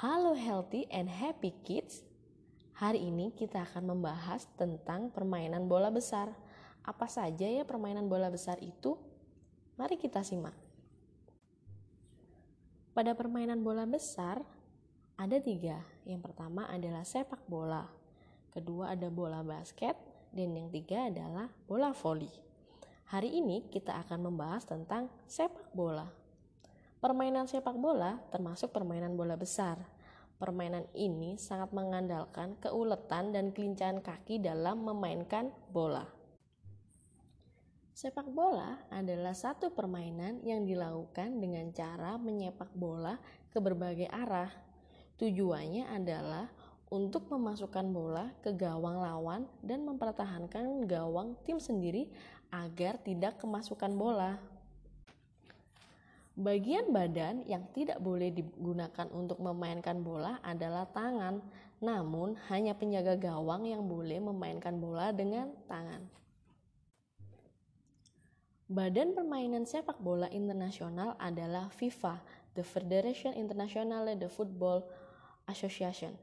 Halo 0.00 0.32
healthy 0.32 0.88
and 0.88 1.12
happy 1.12 1.52
kids. 1.60 2.00
Hari 2.80 3.12
ini 3.12 3.36
kita 3.36 3.68
akan 3.68 3.92
membahas 3.92 4.48
tentang 4.56 5.12
permainan 5.12 5.68
bola 5.68 5.92
besar. 5.92 6.32
Apa 6.80 7.04
saja 7.04 7.44
ya 7.44 7.68
permainan 7.68 8.08
bola 8.08 8.32
besar 8.32 8.56
itu? 8.64 8.96
Mari 9.76 10.00
kita 10.00 10.24
simak. 10.24 10.56
Pada 12.96 13.12
permainan 13.12 13.60
bola 13.60 13.84
besar 13.84 14.40
ada 15.20 15.36
tiga. 15.36 15.84
Yang 16.08 16.32
pertama 16.32 16.64
adalah 16.72 17.04
sepak 17.04 17.44
bola, 17.44 17.84
kedua 18.56 18.96
ada 18.96 19.12
bola 19.12 19.44
basket, 19.44 20.00
dan 20.32 20.56
yang 20.56 20.72
tiga 20.72 21.12
adalah 21.12 21.52
bola 21.68 21.92
voli. 21.92 22.32
Hari 23.12 23.36
ini 23.36 23.68
kita 23.68 24.00
akan 24.00 24.32
membahas 24.32 24.64
tentang 24.64 25.12
sepak 25.28 25.68
bola. 25.76 26.08
Permainan 27.00 27.48
sepak 27.48 27.80
bola 27.80 28.20
termasuk 28.28 28.76
permainan 28.76 29.16
bola 29.16 29.32
besar. 29.32 29.80
Permainan 30.36 30.84
ini 30.92 31.40
sangat 31.40 31.72
mengandalkan 31.72 32.60
keuletan 32.60 33.32
dan 33.32 33.56
kelincahan 33.56 34.04
kaki 34.04 34.36
dalam 34.36 34.84
memainkan 34.84 35.48
bola. 35.72 36.04
Sepak 37.96 38.28
bola 38.28 38.84
adalah 38.92 39.32
satu 39.32 39.72
permainan 39.72 40.44
yang 40.44 40.68
dilakukan 40.68 41.40
dengan 41.40 41.72
cara 41.72 42.20
menyepak 42.20 42.68
bola 42.76 43.16
ke 43.48 43.56
berbagai 43.64 44.08
arah. 44.12 44.52
Tujuannya 45.16 45.88
adalah 45.88 46.52
untuk 46.92 47.32
memasukkan 47.32 47.86
bola 47.96 48.28
ke 48.44 48.52
gawang 48.52 49.00
lawan 49.00 49.48
dan 49.64 49.88
mempertahankan 49.88 50.84
gawang 50.84 51.32
tim 51.48 51.56
sendiri 51.56 52.12
agar 52.52 53.00
tidak 53.00 53.40
kemasukan 53.40 53.96
bola. 53.96 54.59
Bagian 56.40 56.88
badan 56.88 57.44
yang 57.44 57.68
tidak 57.76 58.00
boleh 58.00 58.32
digunakan 58.32 59.04
untuk 59.12 59.36
memainkan 59.44 60.00
bola 60.00 60.40
adalah 60.40 60.88
tangan, 60.88 61.44
namun 61.84 62.32
hanya 62.48 62.72
penjaga 62.72 63.12
gawang 63.20 63.68
yang 63.68 63.84
boleh 63.84 64.16
memainkan 64.24 64.80
bola 64.80 65.12
dengan 65.12 65.52
tangan. 65.68 66.00
Badan 68.72 69.12
permainan 69.12 69.68
sepak 69.68 70.00
bola 70.00 70.32
internasional 70.32 71.12
adalah 71.20 71.68
FIFA, 71.76 72.24
the 72.56 72.64
Federation 72.64 73.36
Internationale 73.36 74.16
de 74.16 74.30
Football 74.32 74.88
Association. 75.44 76.16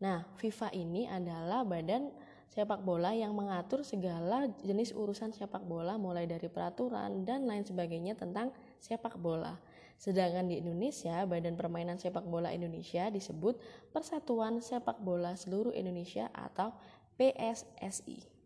Nah, 0.00 0.24
FIFA 0.40 0.72
ini 0.72 1.04
adalah 1.04 1.60
badan 1.68 2.08
sepak 2.48 2.80
bola 2.80 3.12
yang 3.12 3.36
mengatur 3.36 3.84
segala 3.84 4.48
jenis 4.64 4.96
urusan 4.96 5.36
sepak 5.36 5.60
bola 5.60 6.00
mulai 6.00 6.24
dari 6.24 6.48
peraturan 6.48 7.28
dan 7.28 7.44
lain 7.44 7.68
sebagainya 7.68 8.16
tentang 8.16 8.48
sepak 8.80 9.18
bola. 9.20 9.58
Sedangkan 9.98 10.46
di 10.46 10.62
Indonesia, 10.62 11.26
Badan 11.26 11.58
Permainan 11.58 11.98
Sepak 11.98 12.22
Bola 12.22 12.54
Indonesia 12.54 13.10
disebut 13.10 13.58
Persatuan 13.90 14.62
Sepak 14.62 15.02
Bola 15.02 15.34
Seluruh 15.34 15.74
Indonesia 15.74 16.30
atau 16.30 16.70
PSSI. 17.18 18.38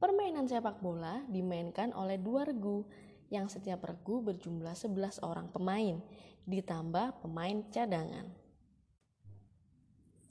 Permainan 0.00 0.48
sepak 0.48 0.80
bola 0.80 1.20
dimainkan 1.28 1.92
oleh 1.92 2.16
dua 2.16 2.48
regu 2.48 2.88
yang 3.28 3.52
setiap 3.52 3.84
regu 3.84 4.24
berjumlah 4.24 4.72
11 4.72 5.20
orang 5.20 5.52
pemain 5.52 6.00
ditambah 6.48 7.20
pemain 7.20 7.60
cadangan. 7.68 8.24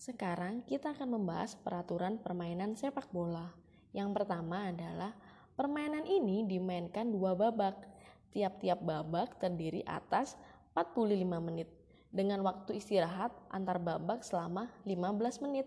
Sekarang 0.02 0.66
kita 0.66 0.98
akan 0.98 1.22
membahas 1.22 1.54
peraturan 1.54 2.18
permainan 2.18 2.74
sepak 2.74 3.14
bola. 3.14 3.54
Yang 3.94 4.10
pertama 4.18 4.74
adalah 4.74 5.14
permainan 5.54 6.10
ini 6.10 6.50
dimainkan 6.50 7.14
dua 7.14 7.38
babak 7.38 7.89
Tiap-tiap 8.30 8.80
babak 8.85 9.41
terdiri 9.41 9.81
atas 9.89 10.38
45 10.77 11.25
menit 11.41 11.69
dengan 12.09 12.41
waktu 12.41 12.77
istirahat 12.81 13.33
antar 13.53 13.77
babak 13.77 14.25
selama 14.25 14.69
15 14.85 15.45
menit. 15.45 15.66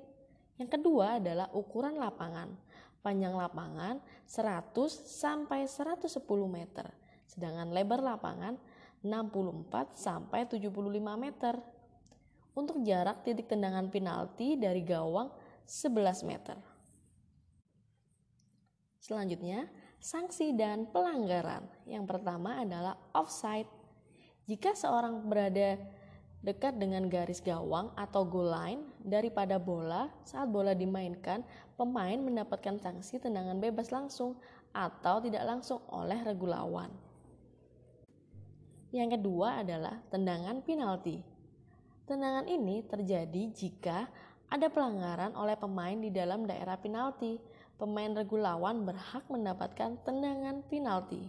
Yang 0.59 0.79
kedua 0.79 1.19
adalah 1.19 1.51
ukuran 1.55 1.99
lapangan. 1.99 2.55
Panjang 3.03 3.35
lapangan 3.35 3.99
100 4.31 4.71
sampai 4.95 5.67
110 5.67 6.07
meter, 6.47 6.87
sedangkan 7.27 7.75
lebar 7.75 7.99
lapangan 7.99 8.55
64 9.03 9.99
sampai 9.99 10.47
75 10.47 10.71
meter. 11.19 11.59
Untuk 12.55 12.79
jarak 12.87 13.27
titik 13.27 13.51
tendangan 13.51 13.91
penalti 13.91 14.55
dari 14.55 14.87
gawang 14.87 15.35
11 15.67 16.23
meter. 16.23 16.55
Selanjutnya, 19.03 19.67
sanksi 20.03 20.51
dan 20.59 20.91
pelanggaran. 20.91 21.63
Yang 21.87 22.05
pertama 22.11 22.67
adalah 22.67 22.99
offside. 23.15 23.71
Jika 24.51 24.75
seorang 24.75 25.23
berada 25.31 25.79
dekat 26.43 26.75
dengan 26.75 27.07
garis 27.07 27.39
gawang 27.39 27.95
atau 27.95 28.27
goal 28.27 28.51
line 28.51 28.83
daripada 28.99 29.63
bola, 29.63 30.11
saat 30.27 30.51
bola 30.51 30.75
dimainkan, 30.75 31.47
pemain 31.79 32.19
mendapatkan 32.19 32.83
sanksi 32.83 33.23
tendangan 33.23 33.63
bebas 33.63 33.95
langsung 33.95 34.35
atau 34.75 35.23
tidak 35.23 35.47
langsung 35.47 35.79
oleh 35.95 36.19
regu 36.27 36.51
lawan. 36.51 36.91
Yang 38.91 39.23
kedua 39.23 39.63
adalah 39.63 40.03
tendangan 40.11 40.67
penalti. 40.67 41.23
Tendangan 42.11 42.51
ini 42.51 42.83
terjadi 42.85 43.43
jika 43.55 44.11
ada 44.51 44.67
pelanggaran 44.69 45.33
oleh 45.39 45.55
pemain 45.57 45.97
di 45.97 46.11
dalam 46.11 46.45
daerah 46.45 46.77
penalti 46.77 47.39
pemain 47.83 48.15
regu 48.15 48.39
lawan 48.39 48.87
berhak 48.87 49.27
mendapatkan 49.27 49.99
tendangan 50.07 50.63
penalti. 50.71 51.27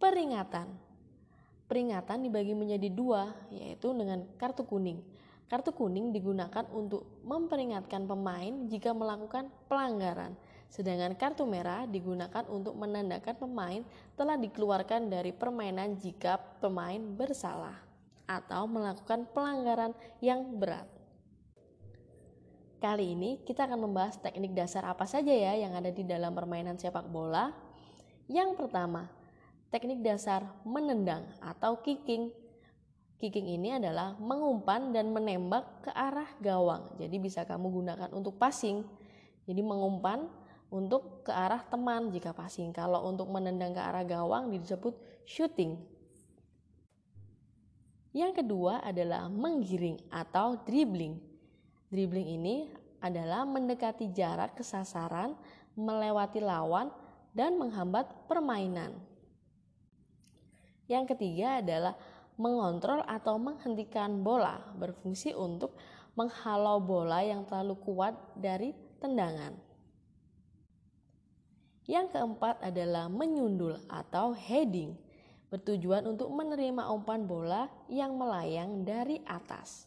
Peringatan 0.00 0.72
Peringatan 1.66 2.24
dibagi 2.24 2.54
menjadi 2.54 2.88
dua, 2.88 3.34
yaitu 3.50 3.92
dengan 3.92 4.22
kartu 4.38 4.62
kuning. 4.64 5.02
Kartu 5.50 5.74
kuning 5.74 6.14
digunakan 6.14 6.62
untuk 6.70 7.04
memperingatkan 7.26 8.06
pemain 8.06 8.70
jika 8.70 8.94
melakukan 8.94 9.50
pelanggaran, 9.66 10.38
sedangkan 10.70 11.18
kartu 11.18 11.42
merah 11.42 11.84
digunakan 11.90 12.46
untuk 12.46 12.78
menandakan 12.78 13.34
pemain 13.34 13.82
telah 14.14 14.38
dikeluarkan 14.38 15.10
dari 15.10 15.34
permainan 15.34 15.98
jika 15.98 16.38
pemain 16.62 17.02
bersalah 17.02 17.74
atau 18.30 18.70
melakukan 18.70 19.26
pelanggaran 19.34 19.90
yang 20.22 20.46
berat. 20.54 20.95
Kali 22.76 23.16
ini 23.16 23.40
kita 23.40 23.64
akan 23.64 23.88
membahas 23.88 24.20
teknik 24.20 24.52
dasar 24.52 24.84
apa 24.84 25.08
saja 25.08 25.32
ya 25.32 25.56
yang 25.56 25.72
ada 25.72 25.88
di 25.88 26.04
dalam 26.04 26.36
permainan 26.36 26.76
sepak 26.76 27.08
bola. 27.08 27.48
Yang 28.28 28.52
pertama, 28.60 29.08
teknik 29.72 30.04
dasar 30.04 30.44
menendang 30.60 31.24
atau 31.40 31.80
kicking. 31.80 32.28
Kicking 33.16 33.48
ini 33.48 33.80
adalah 33.80 34.12
mengumpan 34.20 34.92
dan 34.92 35.08
menembak 35.08 35.88
ke 35.88 35.90
arah 35.96 36.28
gawang. 36.36 37.00
Jadi 37.00 37.16
bisa 37.16 37.48
kamu 37.48 37.80
gunakan 37.80 38.10
untuk 38.12 38.36
passing. 38.36 38.84
Jadi 39.48 39.64
mengumpan 39.64 40.28
untuk 40.68 41.24
ke 41.24 41.32
arah 41.32 41.64
teman 41.64 42.12
jika 42.12 42.36
passing. 42.36 42.76
Kalau 42.76 43.08
untuk 43.08 43.32
menendang 43.32 43.72
ke 43.72 43.80
arah 43.80 44.04
gawang 44.04 44.52
disebut 44.52 44.92
shooting. 45.24 45.80
Yang 48.12 48.44
kedua 48.44 48.84
adalah 48.84 49.32
menggiring 49.32 49.96
atau 50.12 50.60
dribbling. 50.60 51.35
Dribbling 51.86 52.26
ini 52.26 52.66
adalah 52.98 53.46
mendekati 53.46 54.10
jarak 54.10 54.58
ke 54.58 54.64
sasaran, 54.66 55.38
melewati 55.78 56.42
lawan, 56.42 56.90
dan 57.36 57.54
menghambat 57.60 58.08
permainan. 58.26 58.96
Yang 60.90 61.14
ketiga 61.14 61.60
adalah 61.62 61.94
mengontrol 62.40 63.02
atau 63.06 63.36
menghentikan 63.38 64.24
bola, 64.24 64.58
berfungsi 64.78 65.36
untuk 65.36 65.76
menghalau 66.16 66.80
bola 66.80 67.20
yang 67.20 67.44
terlalu 67.44 67.76
kuat 67.84 68.14
dari 68.34 68.72
tendangan. 68.98 69.52
Yang 71.86 72.18
keempat 72.18 72.66
adalah 72.66 73.06
menyundul 73.06 73.78
atau 73.86 74.34
heading, 74.34 74.98
bertujuan 75.54 76.02
untuk 76.08 76.32
menerima 76.34 76.90
umpan 76.90 77.30
bola 77.30 77.70
yang 77.86 78.18
melayang 78.18 78.82
dari 78.82 79.22
atas. 79.22 79.86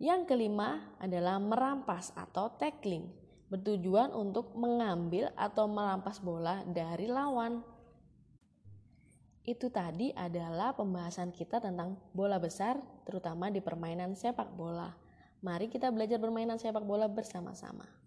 Yang 0.00 0.32
kelima 0.32 0.96
adalah 0.96 1.36
merampas 1.36 2.08
atau 2.16 2.48
tackling, 2.56 3.04
bertujuan 3.52 4.16
untuk 4.16 4.56
mengambil 4.56 5.28
atau 5.36 5.68
merampas 5.68 6.24
bola 6.24 6.64
dari 6.64 7.04
lawan. 7.04 7.60
Itu 9.44 9.68
tadi 9.68 10.08
adalah 10.16 10.72
pembahasan 10.72 11.36
kita 11.36 11.60
tentang 11.60 12.00
bola 12.16 12.40
besar, 12.40 12.80
terutama 13.04 13.52
di 13.52 13.60
permainan 13.60 14.16
sepak 14.16 14.48
bola. 14.56 14.88
Mari 15.44 15.68
kita 15.68 15.92
belajar 15.92 16.16
permainan 16.16 16.56
sepak 16.56 16.80
bola 16.80 17.04
bersama-sama. 17.04 17.99